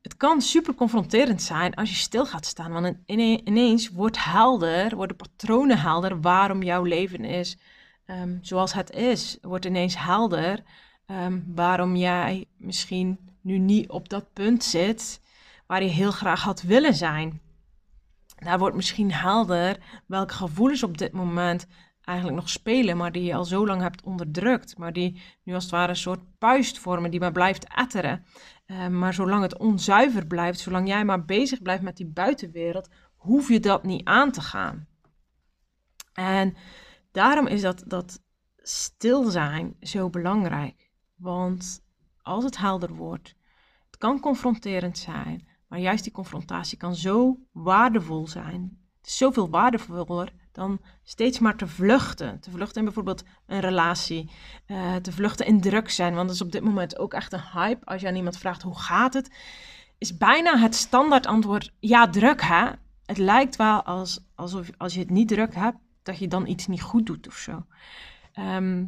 het 0.08 0.18
kan 0.18 0.42
super 0.42 0.74
confronterend 0.74 1.42
zijn 1.42 1.74
als 1.74 1.90
je 1.90 1.96
stil 1.96 2.26
gaat 2.26 2.46
staan, 2.46 2.72
want 2.72 2.98
ineens 3.44 3.90
wordt 3.90 4.24
helder, 4.24 4.96
worden 4.96 5.16
patronen 5.16 5.80
helder 5.80 6.22
waarom 6.22 6.64
jouw 6.64 6.84
leven 6.84 7.26
is 7.26 7.58
um, 8.06 8.40
zoals 8.42 8.74
het 8.74 8.90
is. 8.90 9.38
Wordt 9.42 9.66
ineens 9.66 9.98
helder 9.98 10.64
um, 11.06 11.44
waarom 11.56 11.96
jij 11.96 12.46
misschien 12.58 13.18
nu 13.42 13.58
niet 13.58 13.90
op 13.90 14.10
dat 14.10 14.34
punt 14.34 14.64
zit 14.64 15.22
waar 15.66 15.84
je 15.84 15.90
heel 15.90 16.12
graag 16.12 16.44
had 16.44 16.62
willen 16.62 16.94
zijn. 16.94 17.42
Daar 18.38 18.60
wordt 18.60 18.76
misschien 18.76 19.12
helder 19.12 19.78
welke 20.06 20.34
gevoelens 20.34 20.84
op 20.84 20.98
dit 20.98 21.12
moment 21.12 21.68
eigenlijk 22.02 22.38
nog 22.40 22.50
spelen, 22.50 22.98
maar 22.98 23.12
die 23.12 23.24
je 23.24 23.36
al 23.36 23.46
zo 23.46 23.68
lang 23.68 23.82
hebt 23.82 24.04
onderdrukt. 24.04 24.78
Maar 24.78 24.94
die 24.94 25.22
nu 25.44 25.54
als 25.54 25.64
het 25.64 25.72
ware 25.72 25.90
een 25.90 25.96
soort 25.96 26.38
puist 26.38 26.80
vormen, 26.80 27.12
die 27.12 27.20
maar 27.20 27.32
blijft 27.32 27.68
etteren. 27.76 28.26
Uh, 28.68 28.88
maar 28.88 29.14
zolang 29.14 29.42
het 29.42 29.58
onzuiver 29.58 30.28
blijft, 30.28 30.60
zolang 30.60 30.88
jij 30.88 31.06
maar 31.06 31.26
bezig 31.26 31.62
blijft 31.62 31.84
met 31.84 31.98
die 31.98 32.06
buitenwereld, 32.06 32.90
hoef 33.16 33.48
je 33.50 33.60
dat 33.60 33.84
niet 33.84 34.06
aan 34.06 34.32
te 34.32 34.42
gaan. 34.42 34.88
En 36.14 36.56
daarom 37.12 37.48
is 37.48 37.62
dat, 37.62 37.84
dat 37.86 38.22
stil 38.56 39.30
zijn 39.30 39.76
zo 39.82 40.10
belangrijk. 40.10 40.92
Want 41.16 41.86
als 42.22 42.44
het 42.44 42.58
helder 42.58 42.94
wordt, 42.94 43.36
het 43.86 43.98
kan 43.98 44.20
confronterend 44.20 44.98
zijn, 44.98 45.48
maar 45.68 45.80
juist 45.80 46.04
die 46.04 46.14
confrontatie 46.14 46.78
kan 46.78 46.96
zo 46.96 47.40
waardevol 47.52 48.28
zijn. 48.28 48.80
Het 48.98 49.08
is 49.08 49.18
zoveel 49.18 49.50
waardevoller 49.50 50.34
dan 50.58 50.82
steeds 51.04 51.40
maar 51.40 51.56
te 51.56 51.68
vluchten. 51.68 52.40
Te 52.40 52.52
vluchten 52.52 52.78
in 52.78 52.84
bijvoorbeeld 52.84 53.24
een 53.46 53.60
relatie, 53.60 54.32
uh, 54.68 54.96
te 54.96 55.12
vluchten 55.12 55.46
in 55.46 55.62
druk 55.62 55.90
zijn, 55.90 56.14
want 56.16 56.28
dat 56.28 56.36
is 56.36 56.42
op 56.42 56.52
dit 56.52 56.64
moment 56.64 56.98
ook 56.98 57.14
echt 57.14 57.34
een 57.34 57.50
hype. 57.54 57.86
Als 57.86 58.02
je 58.02 58.08
aan 58.08 58.16
iemand 58.16 58.38
vraagt 58.38 58.62
hoe 58.62 58.80
gaat 58.80 59.14
het, 59.14 59.32
is 59.98 60.18
bijna 60.18 60.58
het 60.58 60.76
standaard 60.76 61.26
antwoord 61.26 61.74
ja 61.80 62.10
druk 62.10 62.42
hè. 62.42 62.70
Het 63.06 63.18
lijkt 63.18 63.56
wel 63.56 63.84
als, 63.84 64.20
alsof 64.36 64.70
als 64.78 64.94
je 64.94 65.00
het 65.00 65.10
niet 65.10 65.28
druk 65.28 65.56
hebt, 65.56 65.78
dat 66.04 66.20
je 66.20 66.28
dan 66.28 66.48
iets 66.48 66.68
niet 66.68 66.82
goed 66.82 67.06
doet 67.06 67.28
of 67.28 67.36
zo. 67.36 67.66
Ehm, 68.34 68.86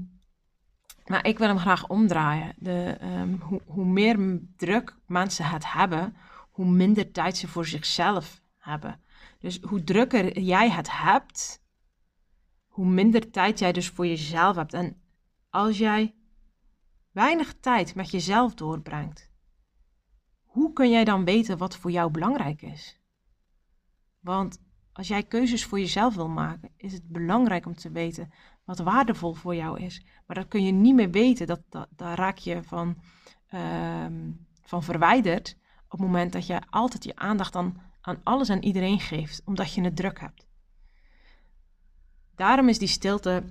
maar 1.06 1.26
ik 1.26 1.38
wil 1.38 1.48
hem 1.48 1.60
graag 1.60 1.88
omdraaien. 1.88 2.54
De, 2.58 2.98
ehm, 3.00 3.34
hoe, 3.40 3.62
hoe 3.66 3.86
meer 3.86 4.40
druk 4.58 4.98
mensen 5.06 5.46
het 5.46 5.72
hebben, 5.74 6.16
hoe 6.50 6.66
minder 6.66 7.12
tijd 7.12 7.38
ze 7.38 7.48
voor 7.48 7.66
zichzelf 7.66 8.42
hebben. 8.58 9.00
Dus 9.40 9.60
hoe 9.62 9.84
drukker 9.84 10.40
jij 10.40 10.70
het 10.70 10.92
hebt, 10.92 11.64
hoe 12.68 12.86
minder 12.86 13.32
tijd 13.32 13.60
jij 13.60 13.72
dus 13.72 13.90
voor 13.90 14.08
jezelf 14.08 14.56
hebt. 14.56 14.74
En 14.74 15.02
als 15.50 15.78
jij 15.78 16.16
weinig 17.12 17.56
tijd 17.60 17.96
met 17.96 18.12
jezelf 18.12 18.54
doorbrengt, 18.54 19.32
hoe 20.42 20.74
kun 20.74 20.90
jij 20.90 21.04
dan 21.04 21.26
weten 21.26 21.58
wat 21.58 21.78
voor 21.78 21.92
jou 21.92 22.12
belangrijk 22.12 22.62
is? 22.62 23.00
Want 24.20 24.62
als 24.94 25.08
jij 25.08 25.24
keuzes 25.24 25.66
voor 25.66 25.80
jezelf 25.80 26.16
wil 26.16 26.30
maken, 26.30 26.72
is 26.78 26.94
het 26.94 27.08
belangrijk 27.08 27.66
om 27.66 27.76
te 27.76 27.92
weten 27.92 28.32
wat 28.64 28.80
waardevol 28.80 29.34
voor 29.34 29.56
jou 29.56 29.80
is. 29.80 30.06
Maar 30.28 30.36
dat 30.36 30.48
kun 30.48 30.64
je 30.64 30.72
niet 30.72 30.96
meer 30.96 31.12
weten, 31.12 31.48
dat, 31.48 31.62
dat, 31.70 31.88
daar 31.96 32.18
raak 32.18 32.38
je 32.38 32.64
van, 32.64 32.98
uh, 33.50 34.06
van 34.62 34.84
verwijderd 34.84 35.58
op 35.84 35.92
het 35.92 36.08
moment 36.08 36.34
dat 36.34 36.48
je 36.48 36.62
altijd 36.70 37.04
je 37.04 37.16
aandacht 37.16 37.56
aan, 37.56 37.82
aan 38.02 38.20
alles 38.24 38.50
en 38.50 38.64
iedereen 38.64 39.00
geeft, 39.00 39.42
omdat 39.46 39.74
je 39.74 39.82
het 39.82 39.96
druk 39.96 40.20
hebt. 40.20 40.48
Daarom 42.36 42.70
is 42.70 42.78
die 42.78 42.88
stilte 42.88 43.44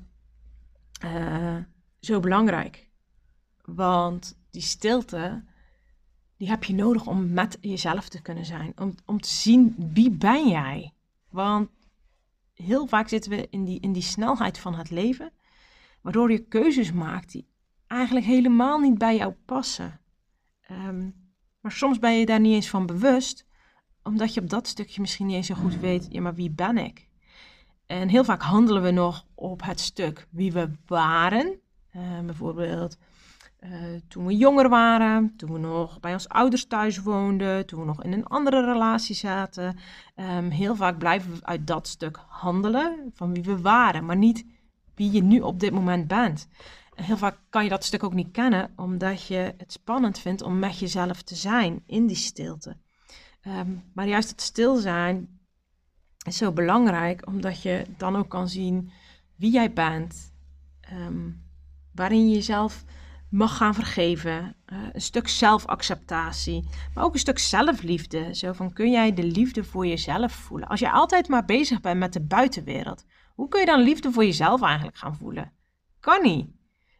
uh, 1.05 1.57
zo 2.01 2.21
belangrijk. 2.21 2.91
Want 3.65 4.39
die 4.51 4.63
stilte, 4.63 5.45
die 6.37 6.49
heb 6.49 6.65
je 6.65 6.75
nodig 6.75 7.07
om 7.07 7.33
met 7.33 7.59
jezelf 7.61 8.09
te 8.09 8.23
kunnen 8.23 8.45
zijn. 8.45 8.73
Om, 8.77 8.95
om 9.05 9.21
te 9.21 9.29
zien 9.29 9.75
wie 9.93 10.11
ben 10.11 10.49
jij. 10.49 10.93
Want 11.31 11.71
heel 12.55 12.87
vaak 12.87 13.09
zitten 13.09 13.31
we 13.31 13.49
in 13.51 13.65
die, 13.65 13.81
in 13.81 13.93
die 13.93 14.03
snelheid 14.03 14.59
van 14.59 14.75
het 14.75 14.91
leven, 14.91 15.33
waardoor 16.01 16.31
je 16.33 16.39
keuzes 16.39 16.93
maakt 16.93 17.33
die 17.33 17.49
eigenlijk 17.87 18.27
helemaal 18.27 18.79
niet 18.79 18.99
bij 18.99 19.17
jou 19.17 19.33
passen. 19.45 20.01
Um, 20.71 21.15
maar 21.61 21.73
soms 21.73 21.99
ben 21.99 22.19
je 22.19 22.27
daar 22.27 22.41
niet 22.41 22.55
eens 22.55 22.69
van 22.69 22.87
bewust, 22.87 23.47
omdat 24.09 24.35
je 24.35 24.41
op 24.41 24.51
dat 24.51 24.67
stukje 24.67 25.01
misschien 25.01 25.27
niet 25.27 25.37
eens 25.37 25.47
zo 25.47 25.55
goed 25.55 25.81
weet, 25.81 26.07
ja, 26.11 26.21
maar 26.21 26.35
wie 26.35 26.51
ben 26.51 26.79
ik? 26.79 27.09
En 27.87 28.09
heel 28.09 28.25
vaak 28.25 28.43
handelen 28.43 28.83
we 28.83 28.91
nog 28.91 29.25
op 29.35 29.63
het 29.65 29.81
stuk 29.81 30.27
wie 30.31 30.53
we 30.53 30.71
waren. 30.87 31.61
Uh, 31.97 32.21
bijvoorbeeld 32.25 32.99
uh, 33.61 33.71
toen 34.09 34.27
we 34.27 34.37
jonger 34.37 34.69
waren, 34.69 35.37
toen 35.37 35.53
we 35.53 35.59
nog 35.59 36.01
bij 36.01 36.13
ons 36.13 36.29
ouders 36.29 36.67
thuis 36.67 36.99
woonden, 36.99 37.67
toen 37.67 37.81
we 37.81 37.87
nog 37.87 38.03
in 38.03 38.13
een 38.13 38.27
andere 38.27 38.65
relatie 38.65 39.15
zaten. 39.15 39.79
Um, 40.17 40.51
heel 40.51 40.77
vaak 40.77 40.99
blijven 40.99 41.33
we 41.33 41.45
uit 41.45 41.67
dat 41.67 41.89
stuk 41.89 42.21
handelen 42.29 43.11
van 43.15 43.35
wie 43.35 43.43
we 43.43 43.61
waren, 43.61 44.05
maar 44.05 44.17
niet 44.17 44.47
wie 44.95 45.13
je 45.13 45.23
nu 45.23 45.41
op 45.41 45.61
dit 45.61 45.73
moment 45.73 46.07
bent. 46.07 46.49
En 46.95 47.05
heel 47.05 47.17
vaak 47.17 47.39
kan 47.51 47.65
je 47.65 47.71
dat 47.71 47.85
stuk 47.85 48.03
ook 48.03 48.15
niet 48.15 48.31
kennen, 48.31 48.73
omdat 48.77 49.27
je 49.27 49.55
het 49.57 49.73
spannend 49.73 50.19
vindt 50.19 50.43
om 50.43 50.59
met 50.59 50.79
jezelf 50.79 51.23
te 51.23 51.35
zijn 51.35 51.83
in 51.87 52.07
die 52.07 52.17
stilte. 52.17 52.77
Um, 53.47 53.85
maar 53.93 54.09
juist 54.09 54.31
het 54.31 54.41
stil 54.41 54.77
zijn 54.77 55.39
is 56.27 56.37
zo 56.37 56.53
belangrijk, 56.53 57.27
omdat 57.27 57.63
je 57.63 57.85
dan 57.97 58.17
ook 58.17 58.29
kan 58.29 58.49
zien 58.49 58.91
wie 59.37 59.53
jij 59.53 59.73
bent, 59.73 60.33
um, 60.93 61.43
waarin 61.95 62.29
je 62.29 62.35
jezelf 62.35 62.85
mag 63.31 63.57
gaan 63.57 63.75
vergeven. 63.75 64.57
Uh, 64.67 64.79
een 64.93 65.01
stuk 65.01 65.29
zelfacceptatie, 65.29 66.69
maar 66.95 67.05
ook 67.05 67.13
een 67.13 67.19
stuk 67.19 67.39
zelfliefde. 67.39 68.35
Zo 68.35 68.53
van 68.53 68.73
kun 68.73 68.91
jij 68.91 69.15
de 69.15 69.25
liefde 69.25 69.65
voor 69.65 69.87
jezelf 69.87 70.33
voelen? 70.33 70.69
Als 70.69 70.81
je 70.81 70.91
altijd 70.91 71.29
maar 71.29 71.45
bezig 71.45 71.81
bent 71.81 71.99
met 71.99 72.13
de 72.13 72.21
buitenwereld, 72.21 73.05
hoe 73.35 73.49
kun 73.49 73.61
je 73.61 73.67
dan 73.67 73.81
liefde 73.81 74.13
voor 74.13 74.25
jezelf 74.25 74.63
eigenlijk 74.63 74.97
gaan 74.97 75.17
voelen? 75.17 75.53
Kan 76.01 76.23
niet. 76.23 76.51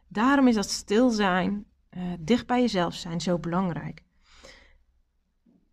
Daarom 0.07 0.47
is 0.47 0.55
dat 0.55 0.69
stil 0.69 1.09
zijn, 1.09 1.65
uh, 1.97 2.03
dicht 2.19 2.47
bij 2.47 2.61
jezelf 2.61 2.93
zijn 2.93 3.21
zo 3.21 3.39
belangrijk. 3.39 4.03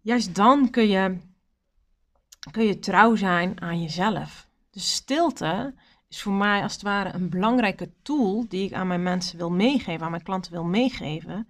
Juist 0.06 0.34
dan 0.34 0.70
kun 0.70 0.88
je, 0.88 1.18
kun 2.50 2.64
je 2.64 2.78
trouw 2.78 3.14
zijn 3.14 3.60
aan 3.60 3.82
jezelf. 3.82 4.48
De 4.70 4.80
stilte 4.80 5.74
is 6.08 6.22
voor 6.22 6.32
mij 6.32 6.62
als 6.62 6.72
het 6.72 6.82
ware 6.82 7.12
een 7.12 7.28
belangrijke 7.28 7.92
tool 8.02 8.48
die 8.48 8.64
ik 8.64 8.72
aan 8.72 8.86
mijn 8.86 9.02
mensen 9.02 9.38
wil 9.38 9.50
meegeven, 9.50 10.04
aan 10.04 10.10
mijn 10.10 10.22
klanten 10.22 10.52
wil 10.52 10.64
meegeven. 10.64 11.48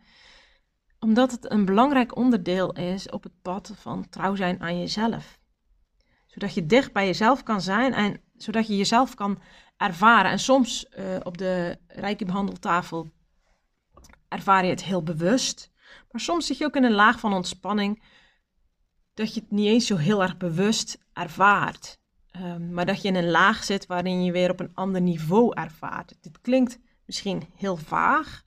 Omdat 0.98 1.30
het 1.30 1.50
een 1.50 1.64
belangrijk 1.64 2.16
onderdeel 2.16 2.72
is 2.72 3.10
op 3.10 3.22
het 3.22 3.42
pad 3.42 3.72
van 3.76 4.08
trouw 4.08 4.34
zijn 4.34 4.60
aan 4.60 4.78
jezelf. 4.78 5.38
Zodat 6.26 6.54
je 6.54 6.66
dicht 6.66 6.92
bij 6.92 7.06
jezelf 7.06 7.42
kan 7.42 7.60
zijn 7.60 7.92
en 7.92 8.20
zodat 8.36 8.66
je 8.66 8.76
jezelf 8.76 9.14
kan 9.14 9.40
ervaren. 9.76 10.30
En 10.30 10.38
soms 10.38 10.86
uh, 10.98 11.16
op 11.22 11.38
de 11.38 11.78
rijke 11.86 12.24
behandeltafel 12.24 13.10
ervaar 14.28 14.64
je 14.64 14.70
het 14.70 14.84
heel 14.84 15.02
bewust. 15.02 15.70
Maar 16.10 16.20
soms 16.20 16.46
zit 16.46 16.58
je 16.58 16.64
ook 16.64 16.76
in 16.76 16.84
een 16.84 16.92
laag 16.92 17.20
van 17.20 17.32
ontspanning 17.32 18.02
dat 19.16 19.34
je 19.34 19.40
het 19.40 19.50
niet 19.50 19.66
eens 19.66 19.86
zo 19.86 19.96
heel 19.96 20.22
erg 20.22 20.36
bewust 20.36 20.98
ervaart. 21.12 21.98
Um, 22.42 22.72
maar 22.72 22.86
dat 22.86 23.02
je 23.02 23.08
in 23.08 23.14
een 23.14 23.30
laag 23.30 23.64
zit 23.64 23.86
waarin 23.86 24.24
je 24.24 24.32
weer 24.32 24.50
op 24.50 24.60
een 24.60 24.74
ander 24.74 25.00
niveau 25.00 25.54
ervaart. 25.54 26.14
Dit 26.20 26.40
klinkt 26.40 26.78
misschien 27.04 27.42
heel 27.54 27.76
vaag. 27.76 28.42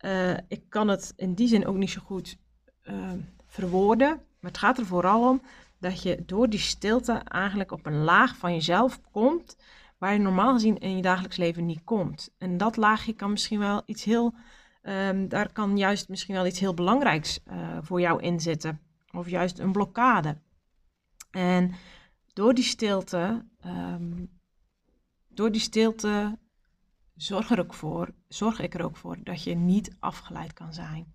Uh, 0.00 0.36
ik 0.48 0.62
kan 0.68 0.88
het 0.88 1.12
in 1.16 1.34
die 1.34 1.48
zin 1.48 1.66
ook 1.66 1.76
niet 1.76 1.90
zo 1.90 2.00
goed 2.04 2.36
uh, 2.84 3.12
verwoorden. 3.46 4.08
Maar 4.08 4.50
het 4.50 4.58
gaat 4.58 4.78
er 4.78 4.86
vooral 4.86 5.28
om 5.28 5.42
dat 5.78 6.02
je 6.02 6.22
door 6.26 6.48
die 6.48 6.60
stilte 6.60 7.12
eigenlijk 7.12 7.72
op 7.72 7.86
een 7.86 8.02
laag 8.02 8.36
van 8.36 8.54
jezelf 8.54 9.00
komt. 9.10 9.56
Waar 9.98 10.12
je 10.12 10.18
normaal 10.18 10.52
gezien 10.52 10.78
in 10.78 10.96
je 10.96 11.02
dagelijks 11.02 11.36
leven 11.36 11.66
niet 11.66 11.84
komt. 11.84 12.30
En 12.38 12.56
dat 12.56 12.76
laagje 12.76 13.12
kan 13.12 13.30
misschien 13.30 13.58
wel 13.58 13.82
iets 13.84 14.04
heel. 14.04 14.34
Um, 14.82 15.28
daar 15.28 15.52
kan 15.52 15.76
juist 15.76 16.08
misschien 16.08 16.34
wel 16.34 16.46
iets 16.46 16.60
heel 16.60 16.74
belangrijks 16.74 17.40
uh, 17.50 17.78
voor 17.80 18.00
jou 18.00 18.22
in 18.22 18.40
zitten. 18.40 18.80
Of 19.12 19.28
juist 19.28 19.58
een 19.58 19.72
blokkade. 19.72 20.36
En 21.30 21.74
door 22.32 22.54
die 22.54 22.64
stilte, 22.64 23.46
um, 23.66 24.40
door 25.28 25.52
die 25.52 25.60
stilte 25.60 26.38
zorg, 27.16 27.50
er 27.50 27.60
ook 27.60 27.74
voor, 27.74 28.14
zorg 28.28 28.60
ik 28.60 28.74
er 28.74 28.84
ook 28.84 28.96
voor 28.96 29.16
dat 29.22 29.42
je 29.42 29.54
niet 29.54 29.96
afgeleid 29.98 30.52
kan 30.52 30.72
zijn. 30.72 31.14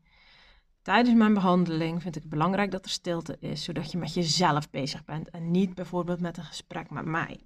Tijdens 0.81 1.15
mijn 1.15 1.33
behandeling 1.33 2.01
vind 2.01 2.15
ik 2.15 2.21
het 2.21 2.31
belangrijk 2.31 2.71
dat 2.71 2.85
er 2.85 2.91
stilte 2.91 3.37
is, 3.39 3.63
zodat 3.63 3.91
je 3.91 3.97
met 3.97 4.13
jezelf 4.13 4.69
bezig 4.69 5.05
bent 5.05 5.29
en 5.29 5.51
niet 5.51 5.75
bijvoorbeeld 5.75 6.19
met 6.19 6.37
een 6.37 6.43
gesprek 6.43 6.89
met 6.89 7.05
mij. 7.05 7.39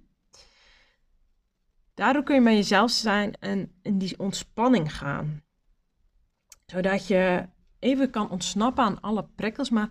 Daardoor 1.94 2.22
kun 2.22 2.34
je 2.34 2.40
met 2.40 2.54
jezelf 2.54 2.90
zijn 2.90 3.34
en 3.38 3.72
in 3.82 3.98
die 3.98 4.18
ontspanning 4.18 4.96
gaan. 4.96 5.42
Zodat 6.66 7.06
je 7.06 7.48
even 7.78 8.10
kan 8.10 8.30
ontsnappen 8.30 8.84
aan 8.84 9.00
alle 9.00 9.28
prikkels. 9.34 9.70
Maar 9.70 9.90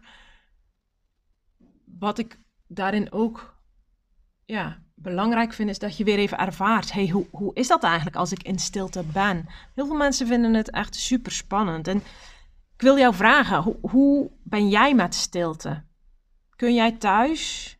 wat 2.01 2.17
ik 2.17 2.39
daarin 2.67 3.12
ook 3.12 3.55
ja, 4.46 4.84
belangrijk 4.96 5.53
vind, 5.53 5.70
is 5.70 5.79
dat 5.79 5.98
je 5.98 6.03
weer 6.03 6.17
even 6.17 6.38
ervaart. 6.38 6.91
hey, 6.91 7.08
hoe, 7.08 7.27
hoe 7.31 7.53
is 7.53 7.67
dat 7.67 7.84
eigenlijk 7.84 8.15
als 8.15 8.31
ik 8.31 8.43
in 8.43 8.60
stilte 8.60 9.03
ben? 9.03 9.46
Heel 9.75 9.86
veel 9.86 9.96
mensen 9.96 10.27
vinden 10.27 10.53
het 10.53 10.70
echt 10.72 10.96
super 10.96 11.31
spannend. 11.31 11.88
En 11.88 11.98
ik 12.74 12.81
wil 12.81 12.98
jou 12.98 13.15
vragen, 13.15 13.62
hoe, 13.62 13.77
hoe 13.81 14.31
ben 14.43 14.70
jij 14.70 14.96
met 14.96 15.15
stilte? 15.15 15.84
Kun 16.55 16.74
jij 16.74 16.91
thuis 16.91 17.77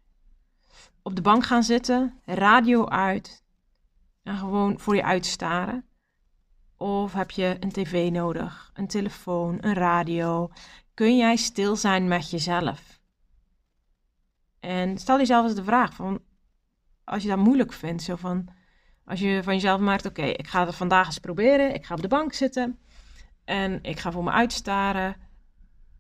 op 1.02 1.16
de 1.16 1.22
bank 1.22 1.46
gaan 1.46 1.64
zitten, 1.64 2.20
radio 2.26 2.88
uit 2.88 3.44
en 4.24 4.38
gewoon 4.38 4.80
voor 4.80 4.96
je 4.96 5.04
uitstaren? 5.04 5.86
Of 6.78 7.14
heb 7.14 7.32
je 7.32 7.58
een 7.60 7.72
tv 7.72 8.12
nodig, 8.12 8.72
een 8.74 8.88
telefoon, 8.88 9.58
een 9.62 9.74
radio? 9.74 10.52
Kun 10.94 11.18
jij 11.18 11.36
stil 11.36 11.76
zijn 11.76 12.08
met 12.08 12.30
jezelf? 12.30 13.01
En 14.62 14.98
stel 14.98 15.18
jezelf 15.18 15.46
eens 15.46 15.56
de 15.56 15.64
vraag 15.64 15.94
van, 15.94 16.22
als 17.04 17.24
je 17.24 17.30
dat 17.30 17.38
moeilijk 17.38 17.74
vindt, 17.74 18.04
zo 18.04 18.16
van, 18.16 18.48
als 19.06 19.20
je 19.20 19.44
van 19.44 19.54
jezelf 19.54 19.80
maakt, 19.80 20.06
oké, 20.06 20.24
ik 20.24 20.48
ga 20.48 20.66
het 20.66 20.76
vandaag 20.76 21.06
eens 21.06 21.20
proberen, 21.20 21.74
ik 21.74 21.86
ga 21.86 21.94
op 21.94 22.02
de 22.02 22.08
bank 22.08 22.34
zitten 22.34 22.80
en 23.46 23.84
ik 23.84 24.00
ga 24.00 24.12
voor 24.12 24.24
me 24.24 24.32
uitstaren. 24.32 25.16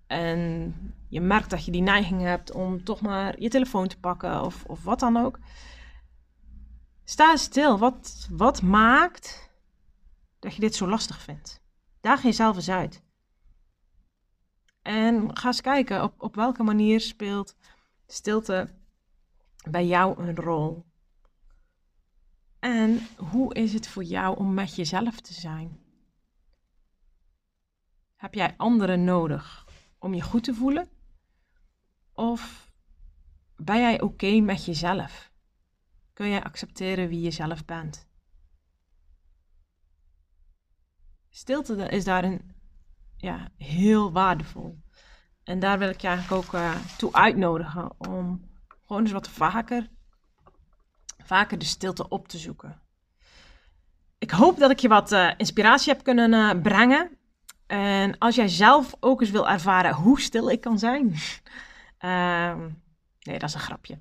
En 0.08 0.74
je 1.08 1.22
merkt 1.22 1.50
dat 1.50 1.66
je 1.66 1.72
die 1.72 1.82
neiging 1.82 2.22
hebt 2.22 2.52
om 2.52 2.84
toch 2.84 3.02
maar 3.02 3.42
je 3.42 3.50
telefoon 3.50 3.88
te 3.88 4.00
pakken 4.00 4.42
of, 4.42 4.64
of 4.66 4.84
wat 4.84 5.00
dan 5.00 5.18
ook. 5.18 5.40
Sta 7.04 7.36
stil. 7.36 7.78
Wat, 7.78 8.28
wat 8.32 8.62
maakt 8.62 9.50
dat 10.40 10.56
je 10.56 10.62
dit 10.62 10.76
zo 10.76 10.88
lastig 10.88 11.22
vindt? 11.22 11.62
Daag 12.02 12.22
jezelf 12.22 12.56
eens 12.56 12.70
uit. 12.70 13.04
En 14.82 15.38
ga 15.38 15.48
eens 15.48 15.62
kijken 15.62 16.04
op, 16.04 16.14
op 16.18 16.36
welke 16.36 16.64
manier 16.64 17.00
speelt 17.00 17.56
stilte 18.12 18.70
bij 19.70 19.86
jou 19.86 20.24
een 20.24 20.36
rol. 20.36 20.86
En 22.60 23.08
hoe 23.18 23.54
is 23.54 23.74
het 23.74 23.88
voor 23.88 24.04
jou 24.04 24.38
om 24.38 24.54
met 24.54 24.76
jezelf 24.76 25.20
te 25.20 25.34
zijn? 25.34 25.80
Heb 28.16 28.34
jij 28.34 28.58
anderen 28.58 29.04
nodig 29.04 29.68
om 30.00 30.14
je 30.14 30.22
goed 30.22 30.44
te 30.44 30.54
voelen? 30.54 30.90
Of 32.14 32.72
ben 33.56 33.80
jij 33.80 34.02
oké 34.02 34.40
met 34.40 34.66
jezelf? 34.66 35.32
Kun 36.14 36.30
jij 36.30 36.44
accepteren 36.44 37.08
wie 37.08 37.22
je 37.22 37.32
zelf 37.32 37.66
bent? 37.66 38.10
Stilte 41.30 41.88
is 41.90 42.04
daarin 42.04 42.56
ja, 43.18 43.52
heel 43.58 44.12
waardevol. 44.12 44.82
En 45.44 45.60
daar 45.60 45.80
wil 45.80 45.90
ik 45.90 46.02
je 46.02 46.08
eigenlijk 46.08 46.44
ook 46.44 46.54
uh, 46.54 46.76
toe 46.98 47.14
uitnodigen 47.14 47.92
om 47.98 48.50
gewoon 48.86 49.02
eens 49.02 49.12
wat 49.12 49.30
vaker, 49.30 49.90
vaker 51.24 51.58
de 51.58 51.66
stilte 51.66 52.08
op 52.08 52.28
te 52.28 52.38
zoeken. 52.38 52.82
Ik 54.18 54.32
hoop 54.32 54.60
dat 54.60 54.72
ik 54.72 54.80
je 54.80 54.88
wat 54.88 55.12
uh, 55.12 55.32
inspiratie 55.38 55.94
heb 55.94 56.04
kunnen 56.04 56.32
uh, 56.34 56.62
brengen. 56.62 57.18
En 57.68 58.18
als 58.18 58.36
jij 58.36 58.48
zelf 58.48 58.96
ook 59.00 59.22
eens 59.22 59.30
wil 59.30 59.50
ervaren 59.50 59.94
hoe 59.94 60.22
stil 60.22 60.50
ik 60.50 60.62
kan 60.62 60.80
zijn. 60.80 61.06
uh, 62.00 62.56
nee, 63.28 63.40
dat 63.40 63.50
is 63.50 63.54
een 63.54 63.60
grapje. 63.60 64.00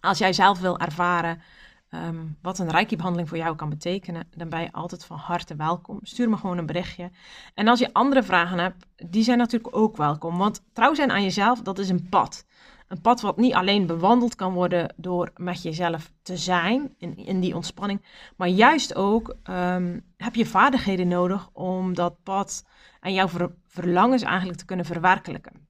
Als 0.00 0.18
jij 0.18 0.32
zelf 0.32 0.60
wil 0.60 0.78
ervaren 0.78 1.42
um, 1.90 2.36
wat 2.42 2.58
een 2.58 2.70
reiki-behandeling 2.70 3.28
voor 3.28 3.38
jou 3.38 3.56
kan 3.56 3.68
betekenen, 3.68 4.28
dan 4.36 4.48
ben 4.48 4.60
je 4.60 4.72
altijd 4.72 5.04
van 5.04 5.16
harte 5.16 5.56
welkom. 5.56 5.98
Stuur 6.02 6.28
me 6.28 6.36
gewoon 6.36 6.58
een 6.58 6.66
berichtje. 6.66 7.10
En 7.54 7.68
als 7.68 7.78
je 7.78 7.92
andere 7.92 8.22
vragen 8.22 8.58
hebt, 8.58 8.86
die 9.10 9.22
zijn 9.22 9.38
natuurlijk 9.38 9.76
ook 9.76 9.96
welkom. 9.96 10.38
Want 10.38 10.62
trouw 10.72 10.94
zijn 10.94 11.10
aan 11.10 11.22
jezelf, 11.22 11.62
dat 11.62 11.78
is 11.78 11.88
een 11.88 12.08
pad. 12.08 12.46
Een 12.88 13.00
pad 13.00 13.20
wat 13.20 13.36
niet 13.36 13.54
alleen 13.54 13.86
bewandeld 13.86 14.34
kan 14.34 14.52
worden 14.52 14.94
door 14.96 15.30
met 15.36 15.62
jezelf 15.62 16.12
te 16.22 16.36
zijn, 16.36 16.94
in, 16.98 17.16
in 17.16 17.40
die 17.40 17.54
ontspanning, 17.54 18.04
maar 18.36 18.48
juist 18.48 18.94
ook 18.94 19.36
um, 19.50 20.04
heb 20.16 20.34
je 20.34 20.46
vaardigheden 20.46 21.08
nodig 21.08 21.48
om 21.52 21.94
dat 21.94 22.22
pad 22.22 22.64
en 23.00 23.12
jouw 23.12 23.28
ver, 23.28 23.54
verlangens 23.66 24.22
eigenlijk 24.22 24.58
te 24.58 24.64
kunnen 24.64 24.86
verwerkelijken. 24.86 25.67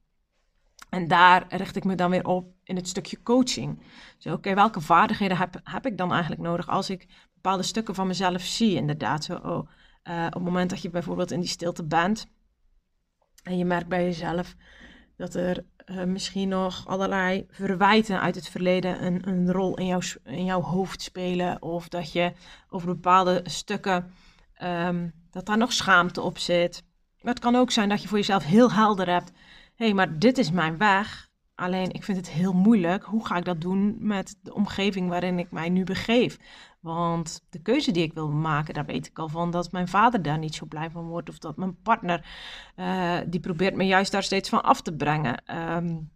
En 0.89 1.07
daar 1.07 1.45
richt 1.49 1.75
ik 1.75 1.83
me 1.83 1.95
dan 1.95 2.09
weer 2.09 2.25
op 2.25 2.53
in 2.63 2.75
het 2.75 2.87
stukje 2.87 3.23
coaching. 3.23 3.81
Zo, 4.17 4.33
oké, 4.33 4.53
welke 4.53 4.81
vaardigheden 4.81 5.37
heb, 5.37 5.59
heb 5.63 5.85
ik 5.85 5.97
dan 5.97 6.11
eigenlijk 6.11 6.41
nodig 6.41 6.67
als 6.67 6.89
ik 6.89 7.07
bepaalde 7.33 7.63
stukken 7.63 7.95
van 7.95 8.07
mezelf 8.07 8.41
zie? 8.41 8.75
Inderdaad, 8.75 9.23
zo, 9.23 9.33
oh, 9.33 9.69
uh, 10.03 10.25
op 10.25 10.33
het 10.33 10.43
moment 10.43 10.69
dat 10.69 10.81
je 10.81 10.89
bijvoorbeeld 10.89 11.31
in 11.31 11.39
die 11.39 11.49
stilte 11.49 11.83
bent 11.83 12.27
en 13.43 13.57
je 13.57 13.65
merkt 13.65 13.87
bij 13.87 14.03
jezelf 14.03 14.55
dat 15.17 15.35
er 15.35 15.65
uh, 15.85 16.03
misschien 16.03 16.49
nog 16.49 16.87
allerlei 16.87 17.45
verwijten 17.49 18.21
uit 18.21 18.35
het 18.35 18.49
verleden 18.49 19.05
een, 19.05 19.27
een 19.27 19.51
rol 19.51 19.77
in, 19.77 19.85
jouw 19.85 19.99
in 20.23 20.45
jouw 20.45 20.61
hoofd 20.61 21.01
spelen. 21.01 21.61
Of 21.61 21.87
dat 21.87 22.11
je 22.11 22.33
over 22.69 22.87
bepaalde 22.87 23.41
stukken, 23.43 24.13
um, 24.63 25.13
dat 25.31 25.45
daar 25.45 25.57
nog 25.57 25.73
schaamte 25.73 26.21
op 26.21 26.37
zit. 26.37 26.83
Maar 27.21 27.33
het 27.33 27.43
kan 27.43 27.55
ook 27.55 27.71
zijn 27.71 27.89
dat 27.89 28.01
je 28.01 28.07
voor 28.07 28.17
jezelf 28.17 28.43
heel 28.43 28.71
helder 28.71 29.09
hebt. 29.09 29.31
Hey, 29.79 29.93
maar 29.93 30.19
dit 30.19 30.37
is 30.37 30.51
mijn 30.51 30.77
weg. 30.77 31.29
Alleen 31.55 31.91
ik 31.91 32.03
vind 32.03 32.17
het 32.17 32.29
heel 32.29 32.53
moeilijk. 32.53 33.03
Hoe 33.03 33.25
ga 33.25 33.37
ik 33.37 33.45
dat 33.45 33.61
doen 33.61 33.95
met 33.99 34.37
de 34.41 34.53
omgeving 34.53 35.09
waarin 35.09 35.39
ik 35.39 35.51
mij 35.51 35.69
nu 35.69 35.83
begeef? 35.83 36.37
Want 36.79 37.45
de 37.49 37.61
keuze 37.61 37.91
die 37.91 38.03
ik 38.03 38.13
wil 38.13 38.29
maken, 38.29 38.73
daar 38.73 38.85
weet 38.85 39.07
ik 39.07 39.19
al 39.19 39.27
van 39.27 39.51
dat 39.51 39.71
mijn 39.71 39.87
vader 39.87 40.21
daar 40.21 40.37
niet 40.37 40.55
zo 40.55 40.65
blij 40.65 40.89
van 40.89 41.07
wordt. 41.07 41.29
Of 41.29 41.37
dat 41.37 41.57
mijn 41.57 41.81
partner, 41.81 42.25
uh, 42.75 43.17
die 43.27 43.39
probeert 43.39 43.75
me 43.75 43.83
juist 43.83 44.11
daar 44.11 44.23
steeds 44.23 44.49
van 44.49 44.63
af 44.63 44.81
te 44.81 44.95
brengen. 44.95 45.43
Um, 45.75 46.11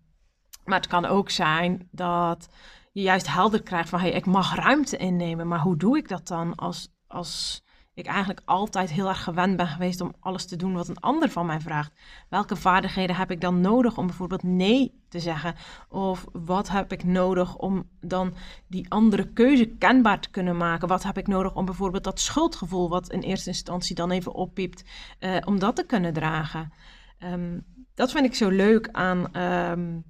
maar 0.66 0.78
het 0.78 0.88
kan 0.88 1.06
ook 1.06 1.30
zijn 1.30 1.88
dat 1.92 2.50
je 2.92 3.02
juist 3.02 3.34
helder 3.34 3.64
krijgt 3.64 3.90
van... 3.90 4.00
hé, 4.00 4.08
hey, 4.08 4.16
ik 4.16 4.26
mag 4.26 4.56
ruimte 4.56 4.98
innemen, 4.98 5.48
maar 5.48 5.60
hoe 5.60 5.78
doe 5.78 5.98
ik 5.98 6.08
dat 6.08 6.28
dan 6.28 6.56
als... 6.56 6.94
als 7.08 7.64
ik 7.94 8.06
eigenlijk 8.06 8.42
altijd 8.46 8.92
heel 8.92 9.08
erg 9.08 9.24
gewend 9.24 9.58
ben 9.58 9.68
geweest 9.68 10.02
om 10.02 10.14
alles 10.20 10.46
te 10.46 10.56
doen 10.56 10.74
wat 10.74 10.88
een 10.88 11.00
ander 11.00 11.30
van 11.30 11.46
mij 11.46 11.60
vraagt. 11.60 11.92
Welke 12.30 12.56
vaardigheden 12.56 13.16
heb 13.16 13.32
ik 13.32 13.42
dan 13.42 13.62
nodig 13.62 13.98
om 13.98 14.08
bijvoorbeeld 14.08 14.44
nee 14.44 15.02
te 15.10 15.20
zeggen? 15.20 15.56
Of 15.90 16.26
wat 16.32 16.70
heb 16.70 16.92
ik 16.92 17.04
nodig 17.04 17.56
om 17.56 17.90
dan 18.02 18.34
die 18.68 18.90
andere 18.90 19.28
keuze 19.28 19.66
kenbaar 19.66 20.20
te 20.20 20.30
kunnen 20.30 20.58
maken? 20.58 20.88
Wat 20.88 21.04
heb 21.04 21.18
ik 21.18 21.28
nodig 21.28 21.56
om 21.56 21.66
bijvoorbeeld 21.66 22.04
dat 22.04 22.20
schuldgevoel, 22.20 22.90
wat 22.90 23.10
in 23.10 23.22
eerste 23.22 23.50
instantie 23.50 23.96
dan 23.96 24.12
even 24.12 24.34
oppiept, 24.34 24.84
uh, 25.20 25.38
om 25.46 25.60
dat 25.60 25.76
te 25.76 25.86
kunnen 25.86 26.14
dragen? 26.14 26.74
Um, 27.20 27.66
dat 27.96 28.12
vind 28.12 28.26
ik 28.26 28.36
zo 28.36 28.50
leuk 28.50 28.90
aan. 28.92 29.38
Um, 29.42 30.04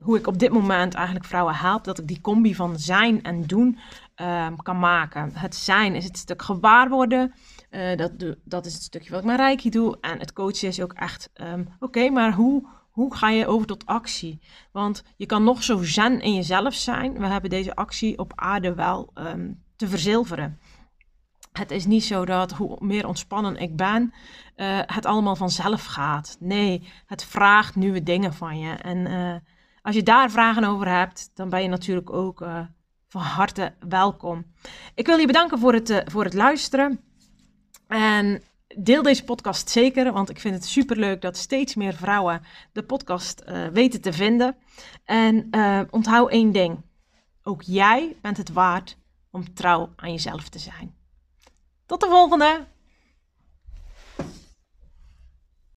hoe 0.00 0.18
ik 0.18 0.26
op 0.26 0.38
dit 0.38 0.52
moment 0.52 0.94
eigenlijk 0.94 1.24
vrouwen 1.24 1.54
help, 1.54 1.84
dat 1.84 1.98
ik 1.98 2.06
die 2.06 2.20
combi 2.20 2.54
van 2.54 2.78
zijn 2.78 3.22
en 3.22 3.42
doen 3.46 3.78
um, 4.20 4.62
kan 4.62 4.78
maken. 4.78 5.30
Het 5.34 5.54
zijn 5.54 5.94
is 5.94 6.04
het 6.04 6.18
stuk 6.18 6.42
gewaar 6.42 6.88
worden. 6.88 7.34
Uh, 7.70 7.96
dat, 7.96 8.36
dat 8.44 8.66
is 8.66 8.72
het 8.72 8.82
stukje 8.82 9.10
wat 9.10 9.20
ik 9.20 9.26
met 9.26 9.38
Reiki 9.38 9.70
doe. 9.70 9.98
En 10.00 10.18
het 10.18 10.32
coachen 10.32 10.68
is 10.68 10.80
ook 10.80 10.92
echt, 10.92 11.30
um, 11.34 11.68
oké, 11.78 12.10
maar 12.10 12.32
hoe, 12.32 12.66
hoe 12.90 13.14
ga 13.14 13.30
je 13.30 13.46
over 13.46 13.66
tot 13.66 13.86
actie? 13.86 14.40
Want 14.72 15.04
je 15.16 15.26
kan 15.26 15.44
nog 15.44 15.62
zo 15.62 15.82
zen 15.82 16.20
in 16.20 16.34
jezelf 16.34 16.74
zijn. 16.74 17.18
We 17.18 17.26
hebben 17.26 17.50
deze 17.50 17.74
actie 17.74 18.18
op 18.18 18.32
aarde 18.34 18.74
wel 18.74 19.10
um, 19.14 19.62
te 19.76 19.88
verzilveren. 19.88 20.58
Het 21.52 21.70
is 21.70 21.86
niet 21.86 22.04
zo 22.04 22.24
dat 22.24 22.52
hoe 22.52 22.76
meer 22.80 23.06
ontspannen 23.06 23.56
ik 23.56 23.76
ben, 23.76 24.12
uh, 24.56 24.78
het 24.86 25.06
allemaal 25.06 25.36
vanzelf 25.36 25.84
gaat. 25.84 26.36
Nee, 26.40 26.88
het 27.06 27.24
vraagt 27.24 27.76
nieuwe 27.76 28.02
dingen 28.02 28.34
van 28.34 28.58
je. 28.58 28.72
En 28.72 28.96
uh, 28.98 29.34
als 29.82 29.94
je 29.94 30.02
daar 30.02 30.30
vragen 30.30 30.64
over 30.64 30.88
hebt, 30.88 31.30
dan 31.34 31.48
ben 31.48 31.62
je 31.62 31.68
natuurlijk 31.68 32.12
ook 32.12 32.44
van 33.10 33.20
harte 33.20 33.74
welkom. 33.88 34.46
Ik 34.94 35.06
wil 35.06 35.18
je 35.18 35.26
bedanken 35.26 35.58
voor 35.58 35.72
het, 35.72 35.90
uh, 35.90 35.98
voor 36.04 36.24
het 36.24 36.34
luisteren. 36.34 37.00
En 37.86 38.42
deel 38.76 39.02
deze 39.02 39.24
podcast 39.24 39.70
zeker, 39.70 40.12
want 40.12 40.30
ik 40.30 40.40
vind 40.40 40.54
het 40.54 40.64
superleuk 40.64 41.20
dat 41.20 41.36
steeds 41.36 41.74
meer 41.74 41.94
vrouwen 41.94 42.42
de 42.72 42.82
podcast 42.82 43.42
uh, 43.48 43.66
weten 43.66 44.00
te 44.00 44.12
vinden. 44.12 44.56
En 45.04 45.48
onthoud 45.90 46.30
één 46.30 46.52
ding. 46.52 46.82
Ook 47.42 47.62
jij 47.62 48.16
bent 48.20 48.36
het 48.36 48.52
waard 48.52 48.96
om 49.30 49.54
trouw 49.54 49.92
aan 49.96 50.10
jezelf 50.10 50.48
te 50.48 50.58
zijn. 50.58 50.94
Tot 51.86 52.00
de 52.00 52.06
volgende! 52.06 52.66